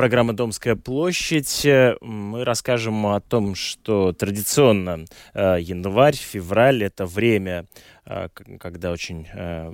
[0.00, 1.66] Программа «Домская площадь».
[2.00, 7.66] Мы расскажем о том, что традиционно э, январь, февраль– это время
[8.58, 9.72] когда очень э,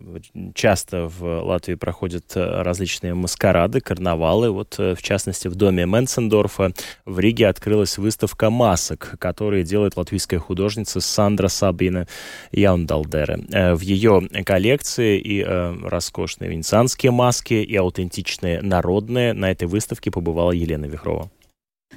[0.55, 4.51] часто в Латвии проходят э, различные маскарады, карнавалы.
[4.51, 6.73] Вот, э, в частности, в доме Менцендорфа
[7.07, 12.07] в Риге открылась выставка масок, которые делает латвийская художница Сандра Сабина
[12.53, 13.75] Яундалдере.
[13.75, 19.33] В ее коллекции и роскошные венецианские маски, и аутентичные народные.
[19.33, 21.31] На этой выставке побывала Елена Вихрова.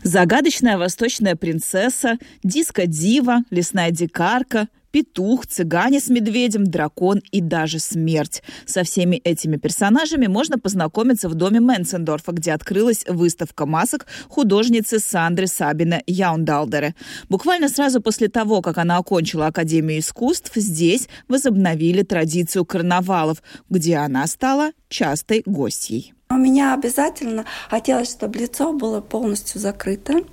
[0.03, 8.43] Загадочная восточная принцесса, диско-дива, лесная дикарка– петух, цыгане с медведем, дракон и даже смерть.
[8.65, 15.47] Со всеми этими персонажами можно познакомиться в доме Менцендорфа, где открылась выставка масок художницы Сандры
[15.47, 16.95] Сабина Яундалдере.
[17.29, 24.27] Буквально сразу после того, как она окончила Академию искусств, здесь возобновили традицию карнавалов, где она
[24.27, 26.13] стала частой гостьей.
[26.31, 30.23] У меня обязательно хотелось, чтобы лицо было полностью закрыто,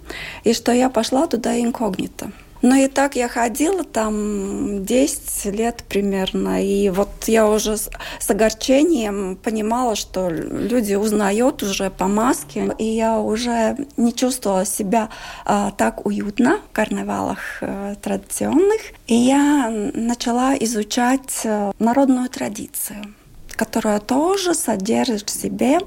[0.45, 2.33] и что я пошла туда инкогнито.
[2.63, 6.65] Ну и так я ходила там 10 лет примерно.
[6.65, 12.75] И вот я уже с, с огорчением понимала, что люди узнают уже по маске.
[12.79, 15.11] И я уже не чувствовала себя
[15.45, 18.81] а, так уютно в карнавалах а, традиционных.
[19.07, 23.15] И я начала изучать а, народную традицию
[23.57, 25.79] которая тоже содержит в себе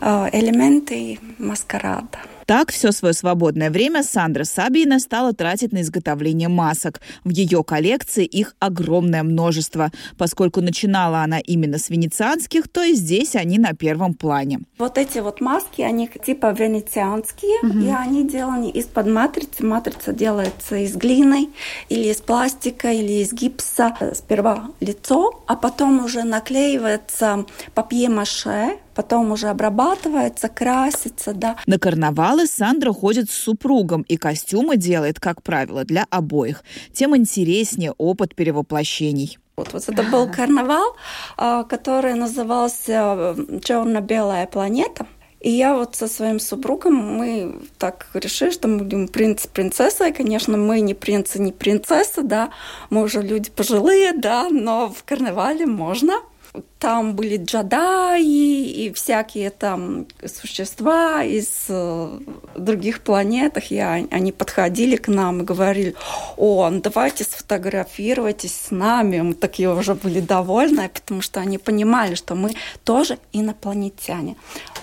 [0.00, 2.18] элементы маскарада.
[2.46, 7.00] Так, все свое свободное время Сандра Сабина стала тратить на изготовление масок.
[7.24, 9.90] В ее коллекции их огромное множество.
[10.18, 14.60] Поскольку начинала она именно с венецианских, то и здесь они на первом плане.
[14.78, 17.78] Вот эти вот маски, они типа венецианские, угу.
[17.78, 19.64] и они деланы из-под матрицы.
[19.64, 21.50] Матрица делается из глины
[21.88, 23.96] или из пластика, или из гипса.
[24.14, 31.56] Сперва лицо, а потом уже наклеивается папье-маше, потом уже обрабатывается, красится, да.
[31.66, 36.62] На карнавалы Сандра ходит с супругом и костюмы делает, как правило, для обоих.
[36.92, 39.38] Тем интереснее опыт перевоплощений.
[39.56, 40.96] Вот, вот это был карнавал,
[41.36, 45.06] а, который назывался «Черно-белая планета».
[45.40, 50.06] И я вот со своим супругом, мы так решили, что мы будем принц принцесса.
[50.06, 52.50] И, конечно, мы не принцы, не принцесса, да,
[52.90, 56.14] мы уже люди пожилые, да, но в карнавале можно–
[56.78, 62.18] там были джадаи и всякие там существа из э,
[62.56, 65.94] других планет, и они подходили к нам и говорили,
[66.36, 69.20] о, ну давайте сфотографируйтесь с нами.
[69.20, 72.50] Мы такие уже были довольны, потому что они понимали, что мы
[72.84, 74.36] тоже инопланетяне.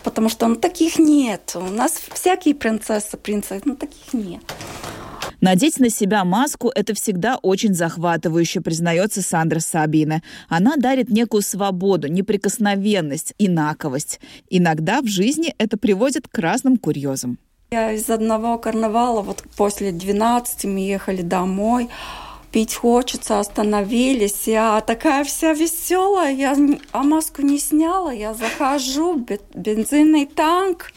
[0.04, 1.52] Потому что ну, таких нет.
[1.56, 4.42] У нас всякие принцессы, принцессы, но таких нет.
[5.42, 10.22] Надеть на себя маску– это всегда очень захватывающе, признается Сандра Сабина.
[10.50, 14.20] Она дарит некую свободу, неприкосновенность, инаковость.
[14.50, 17.38] Иногда в жизни это приводит к разным курьезам.
[17.72, 21.88] Я из одного карнавала, вот после 12 мы ехали домой,
[22.52, 24.48] пить хочется, остановились.
[24.48, 26.58] Я такая вся веселая, я
[26.92, 29.24] а маску не сняла, я захожу,
[29.54, 30.92] бензинный танк,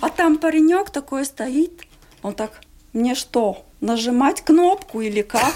[0.00, 1.82] а там паренек такой стоит,
[2.22, 2.60] он так,
[2.96, 5.54] мне что, нажимать кнопку или как?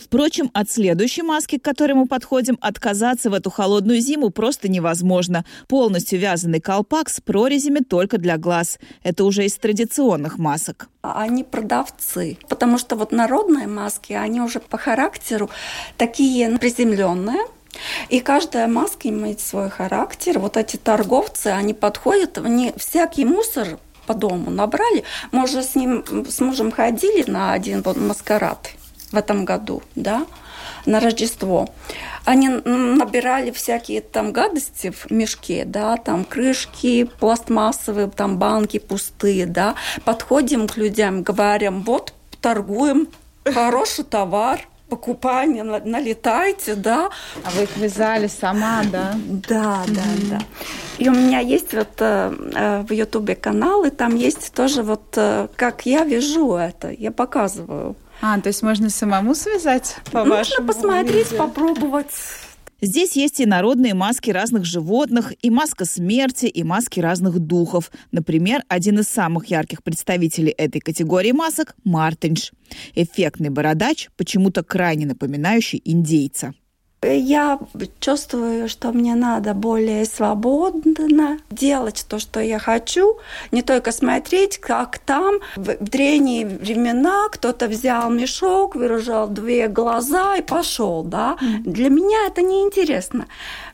[0.00, 5.44] Впрочем, от следующей маски, к которой мы подходим, отказаться в эту холодную зиму просто невозможно.
[5.68, 8.78] Полностью вязаный колпак с прорезями только для глаз.
[9.02, 10.88] Это уже из традиционных масок.
[11.02, 15.50] Они продавцы, потому что вот народные маски, они уже по характеру
[15.96, 17.40] такие приземленные,
[18.10, 20.38] и каждая маска имеет свой характер.
[20.38, 25.04] Вот эти торговцы, они подходят, они всякий мусор по дому набрали.
[25.30, 28.70] Мы уже с ним, с мужем ходили на один маскарад
[29.10, 30.26] в этом году, да,
[30.86, 31.68] на Рождество.
[32.24, 39.74] Они набирали всякие там гадости в мешке, да, там крышки пластмассовые, там банки пустые, да.
[40.04, 43.08] Подходим к людям, говорим, вот, торгуем,
[43.44, 47.08] хороший товар, покупание, налетайте, да.
[47.44, 49.14] А вы их вязали сама, да?
[49.48, 50.38] Да, да, да.
[50.98, 55.14] И у меня есть вот э, э, в Ютубе канал, и там есть тоже вот,
[55.16, 57.96] э, как я вяжу это, я показываю.
[58.20, 61.46] А, то есть можно самому связать по Можно посмотреть, видео.
[61.46, 62.12] попробовать.
[62.84, 67.92] Здесь есть и народные маски разных животных, и маска смерти, и маски разных духов.
[68.10, 72.50] Например, один из самых ярких представителей этой категории масок– Мартинш.
[72.96, 76.54] Эффектный бородач, почему-то крайне напоминающий индейца.
[77.04, 77.58] Я
[77.98, 83.18] чувствую, что мне надо более свободно делать то, что я хочу,
[83.50, 90.42] не только смотреть, как там в древние времена кто-то взял мешок, выражал две глаза и
[90.42, 91.36] пошел, да.
[91.40, 91.62] Mm.
[91.64, 93.26] Для меня это не интересно.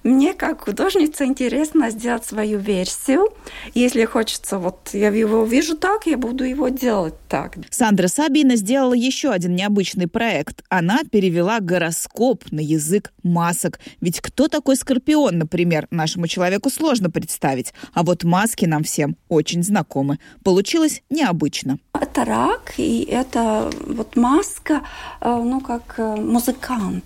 [0.02, 3.28] мне как художница интересно сделать свою версию.
[3.74, 7.56] Если хочется, вот я его вижу так, я буду его делать так.
[7.70, 10.62] Сандра Сабина сделала еще один необычный проект.
[10.70, 13.80] Она перевела гороскоп на язык масок.
[14.00, 17.72] Ведь кто такой Скорпион, например, нашему человеку сложно представить.
[17.92, 20.18] А вот маски нам всем очень знакомы.
[20.44, 21.78] Получилось необычно.
[22.00, 24.82] Это рак, и это вот маска,
[25.20, 27.04] э, ну, как э, музыкант.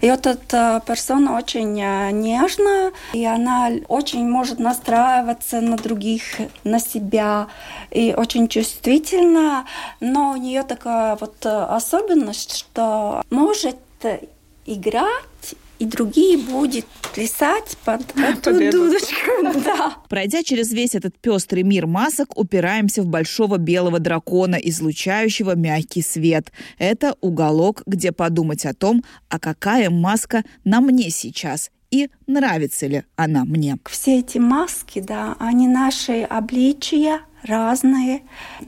[0.00, 6.22] И вот эта персона очень э, нежная, и она очень может настраиваться на других,
[6.64, 7.46] на себя,
[7.90, 9.66] и очень чувствительна,
[10.00, 13.76] но у нее такая вот особенность, что может
[14.66, 16.84] играть и другие будут
[17.14, 19.14] плясать под эту дудочку.
[19.64, 19.96] Да.
[20.08, 26.52] Пройдя через весь этот пестрый мир масок, упираемся в большого белого дракона, излучающего мягкий свет.
[26.78, 33.04] Это уголок, где подумать о том, а какая маска на мне сейчас и нравится ли
[33.14, 33.76] она мне.
[33.88, 38.22] Все эти маски, да, они наши обличия, разные.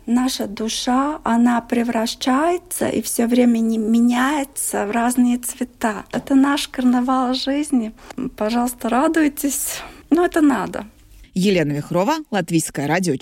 [0.06, 6.04] Наша душа, она превращается и все время не меняется в разные цвета.
[6.12, 7.92] Это наш карнавал жизни.
[8.36, 9.80] Пожалуйста, радуйтесь.
[10.10, 10.86] Но это надо.
[11.34, 13.12] Елена Вихрова, Латвийское радио